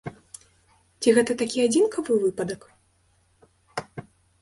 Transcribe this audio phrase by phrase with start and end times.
[1.01, 2.61] Ці гэта такі адзінкавы выпадак?